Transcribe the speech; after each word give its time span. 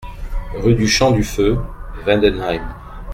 Rue 0.55 0.73
du 0.73 0.87
Champ 0.87 1.11
du 1.11 1.23
Feu, 1.23 1.59
Vendenheim 2.07 2.63